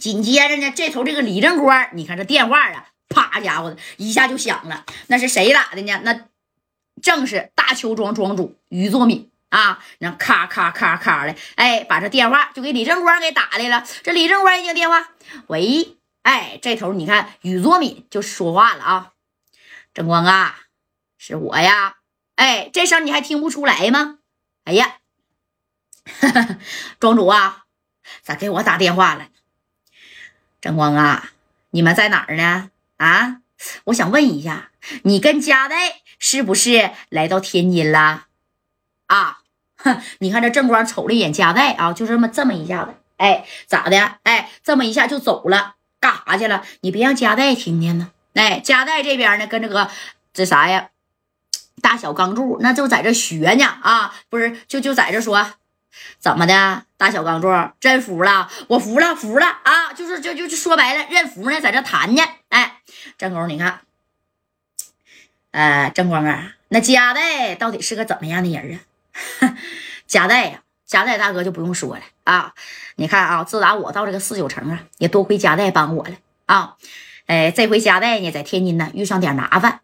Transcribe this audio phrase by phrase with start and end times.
[0.00, 4.84] 紧接着呢，这头这个李正官，你看这电话啊，啪家伙的一下就响了。
[5.08, 6.00] 那是谁打的呢？
[6.02, 6.26] 那
[7.02, 9.84] 正是大邱庄庄主于作敏啊。
[9.98, 13.86] 那咔咔咔咔的，哎，把这电话就给李正官给打来了。
[14.02, 15.10] 这李正官一接电话，
[15.48, 19.12] 喂，哎，这头你看于作敏就说话了啊，
[19.92, 20.60] 正光啊，
[21.18, 21.96] 是我呀。
[22.36, 24.18] 哎，这声你还听不出来吗？
[24.64, 24.96] 哎呀，
[26.98, 27.64] 庄主啊，
[28.22, 29.28] 咋给我打电话了？
[30.60, 31.30] 正光啊，
[31.70, 32.70] 你们在哪儿呢？
[32.98, 33.38] 啊，
[33.84, 34.70] 我想问一下，
[35.04, 38.26] 你跟佳代是不是来到天津了？
[39.06, 39.38] 啊，
[39.76, 44.18] 哼，你看这正光瞅了一眼佳代啊，就这么这么一下子，哎，咋的？
[44.24, 46.62] 哎，这么一下就走了，干啥去了？
[46.82, 48.10] 你别让佳代听见呢。
[48.34, 49.90] 哎，佳代这边呢，跟这个
[50.34, 50.90] 这啥呀？
[51.80, 55.54] 大小钢柱，那就在这学呢啊，不是就就在这说，
[56.18, 56.84] 怎么的？
[56.96, 57.48] 大小钢柱
[57.80, 59.92] 真服了，我服了，服了啊！
[59.94, 62.22] 就是就就就说白了，认服呢，在这谈呢。
[62.50, 62.80] 哎，
[63.16, 63.80] 正工，你看，
[65.50, 68.80] 呃，正光啊，那加代到底是个怎么样的人
[69.40, 69.56] 啊？
[70.06, 72.52] 加代呀，加代大哥就不用说了啊！
[72.96, 76.14] 你看啊，自打我到这个四九城啊，也多亏加代帮我了
[76.46, 76.76] 啊！
[77.26, 79.80] 哎，这回加代呢，在天津呢遇上点麻烦，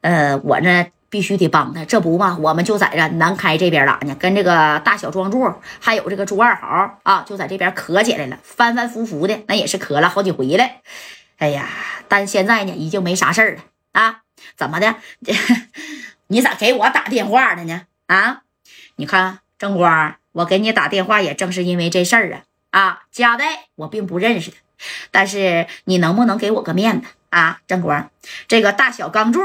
[0.00, 0.86] 呃，我呢。
[1.08, 10.64] 必须得帮他，这不嘛，我们就在这南开这边打呢，跟这个大小庄柱还有这个朱二豪啊，就在这边磕起来了，反反复复的，那也是磕了好几回了。
[11.38, 11.68] 哎呀，
[12.08, 13.62] 但现在呢，已经没啥事儿了
[13.92, 14.22] 啊？
[14.56, 14.96] 怎么的？
[16.28, 17.82] 你咋给我打电话的呢？
[18.06, 18.42] 啊？
[18.96, 23.02] 你看正光，我给你打电话也正是因为这事儿啊啊！
[23.12, 24.56] 加代我并不认识他，
[25.10, 27.60] 但是你能不能给我个面子啊？
[27.66, 28.10] 正光，
[28.48, 29.40] 这个大小钢柱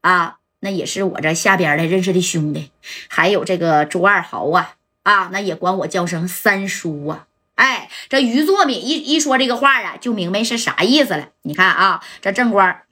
[0.00, 0.38] 啊。
[0.66, 2.72] 那也是我这下边的认识的兄弟，
[3.08, 7.28] 还有这个朱二豪啊啊，那也管我叫声三叔啊。
[7.54, 11.28] 哎，这于作敏一一说这个话啊，就明白是啥意思了。
[11.42, 12.82] 你看啊，这正官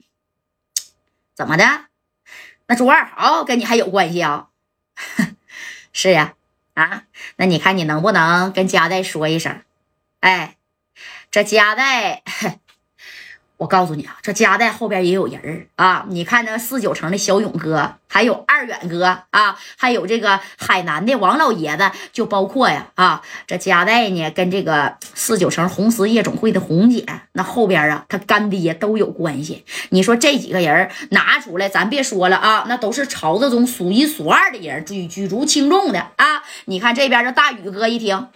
[1.35, 1.65] 怎么的？
[2.67, 4.47] 那朱二豪跟你还有关系啊？
[5.91, 6.35] 是呀，
[6.75, 7.03] 啊，
[7.35, 9.61] 那你看你能不能跟佳代说一声？
[10.21, 10.55] 哎，
[11.29, 12.23] 这佳代。
[13.57, 16.05] 我告诉你啊，这家代后边也有人啊！
[16.09, 29.63] 你看那四九城的小勇哥，还有二远哥啊，还有这个海南的王老爷子，就包括呀啊，这家代呢跟这个四九城红丝夜总会的红姐，那后边啊他干爹都有关系。
[29.89, 36.43] 你说这几个人拿出来，咱别说了啊，那都是朝子中数一数二的人，举举足轻重的啊！
[36.65, 38.27] 你看这边这大宇哥一听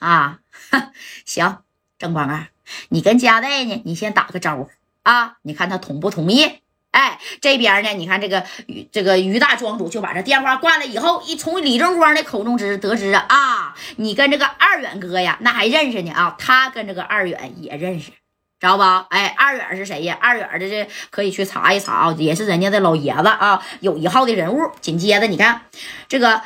[0.00, 0.40] 啊，
[1.24, 1.58] 行，
[1.98, 2.48] 正光啊。
[2.88, 3.82] 你跟佳代呢？
[3.84, 4.68] 你先打个招呼
[5.02, 5.36] 啊！
[5.42, 6.60] 你看他同不同意？
[6.90, 7.90] 哎，这边呢？
[7.90, 16.34] 你看这个于这个于大庄主就把这电话挂了以后，一从李正光的口中知得知啊，你跟这个二远哥呀，那还认识呢啊！
[16.38, 19.06] 他跟这个二远也认识，知道吧？
[19.10, 20.18] 哎，二远是谁呀？
[20.20, 24.70] 二远的这可以去查一查啊，也是人家的老爷子啊，有一号的人物。
[24.80, 25.62] 紧接着你看
[26.08, 26.42] 这个。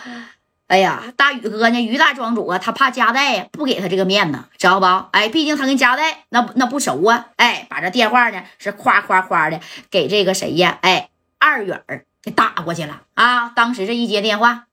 [0.72, 1.82] 哎呀，大宇哥呢？
[1.82, 5.10] 于大庄主啊，他怕加代，不给他这个面子，知道吧？
[5.12, 7.26] 哎，毕竟他跟加代那那不熟啊。
[7.36, 10.78] 哎，把这电话呢是夸夸夸的给这个谁呀？
[10.80, 11.82] 哎，二远
[12.22, 13.50] 给打过去了啊！
[13.50, 14.64] 当时这一接电话，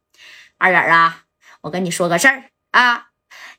[0.58, 1.24] 二远啊，
[1.60, 3.08] 我跟你说个事儿啊，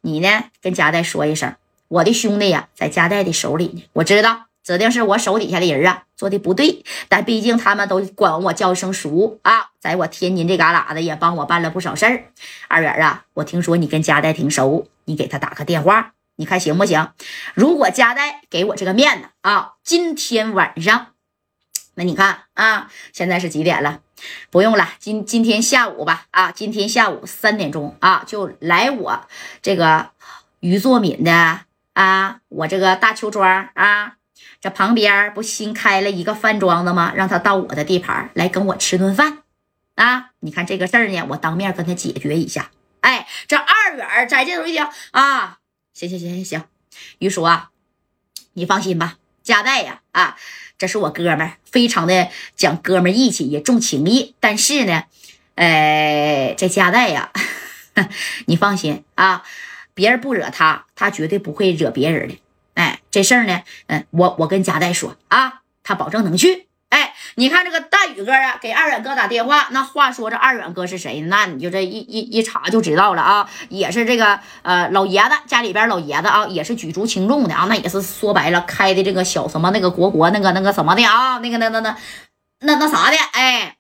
[0.00, 1.54] 你呢跟加代说一声，
[1.88, 4.46] 我的兄弟呀在加代的手里呢，我知道。
[4.62, 12.24] 指定是我手底下的人啊，做的不对，但毕竟他们都管我叫一声叔啊，在我天津这旮旯子也帮我办了不少事儿。
[12.68, 17.08] 二元啊，我听说你跟佳代挺熟，你给他打个电话，你看行不行？
[17.54, 21.06] 如果佳代给我这个面子啊，今天晚上，
[21.94, 24.00] 那你看啊，现在是几点了？
[24.50, 29.26] 不用了，今今天下午吧，啊，今天下午三点钟啊，就来我
[29.62, 30.10] 这个
[30.60, 31.60] 于作敏的
[31.94, 34.16] 啊，我这个大邱庄啊。
[34.60, 37.12] 这旁边不新开了一个饭庄子吗？
[37.14, 39.38] 让他到我的地盘来跟我吃顿饭
[39.94, 40.30] 啊！
[40.40, 42.70] 你看这个事儿呢，我当面跟他解决一下。
[43.00, 45.58] 哎，这二远在这头一听啊，
[45.94, 46.64] 行行行行行，
[47.18, 47.70] 于叔啊，
[48.52, 50.36] 你放心吧，加代呀啊，
[50.76, 54.34] 这是我哥们儿，非常的讲哥们义气，也重情义。
[54.40, 55.04] 但是呢，
[55.54, 57.32] 呃，这加代呀，
[58.46, 59.42] 你放心啊，
[59.94, 62.38] 别人不惹他，他绝对不会惹别人的。
[63.10, 66.66] 这事儿呢，嗯，我我跟佳代说啊，他保证能去。
[66.90, 71.20] 哎，你看这个大宇哥啊，给二远哥打电话，那话说这二远哥是谁？
[71.20, 81.96] 那你就这一一一查就知道了啊，也是这个呃老爷子家里边老爷子啊，也是举足轻重的啊，那也是说白了开的这个小什么那个国国那个那个什么的啊，那个那那那
[82.62, 83.76] 那那啥的，哎，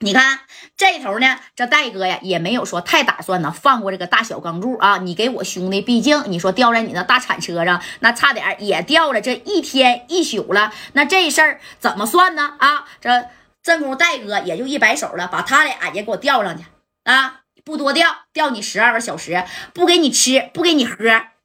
[0.00, 0.40] 你看
[0.76, 4.98] 这头呢，这戴哥呀也没有说太打算呢放过这个大小钢柱啊！
[4.98, 10.70] 你给我兄弟，毕竟你说掉在你那大铲车上，那差点也掉了这一天一宿了。
[10.92, 12.56] 那这事儿怎么算呢？
[12.58, 13.28] 啊，这
[13.62, 16.64] 正宫戴哥也就一摆手了，把他俩也给我吊上去
[17.04, 17.40] 啊！
[17.64, 20.96] 不多吊，吊你十二个小时，不给你吃，不给你喝，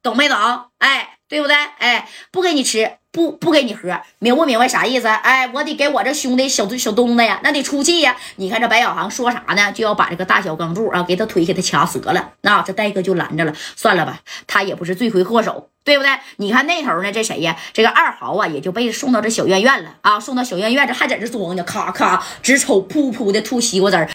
[0.02, 0.36] 懂没懂？
[0.78, 1.56] 哎，对不对？
[1.56, 2.98] 哎，不给你吃。
[3.12, 5.06] 不不给你喝，明不明白啥意思？
[5.06, 8.16] 哎，我得给我这兄弟小小东子呀，那得出气呀！
[8.36, 9.70] 你看这白小航说啥呢？
[9.70, 12.32] 就要把这个大小钢柱啊，给他腿给他掐折了。
[12.40, 16.10] 那这戴哥就拦着了，算了吧，他也不是罪魁祸首，对不对？
[16.38, 17.54] 你看那头呢，这谁呀？
[17.74, 24.08] 这个二豪啊，也就被送到这小院院了啊，送到小院院，这还在这装呢，咔咔直瞅，噗噗的吐西瓜汁儿。